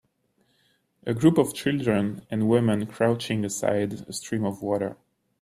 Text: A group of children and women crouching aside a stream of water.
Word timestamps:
A 1.05 1.13
group 1.13 1.37
of 1.37 1.53
children 1.53 2.25
and 2.31 2.49
women 2.49 2.87
crouching 2.87 3.45
aside 3.45 3.93
a 4.09 4.13
stream 4.13 4.43
of 4.45 4.63
water. 4.63 4.97